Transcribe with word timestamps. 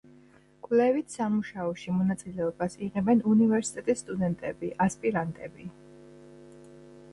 კვლევით 0.67 1.11
სამუშაოში 1.15 1.93
მონაწილეობას 1.97 2.79
იღებენ 2.87 3.23
უნივერსიტეტის 3.35 4.03
სტუდენტები, 4.05 4.73
ასპირანტები. 4.89 5.71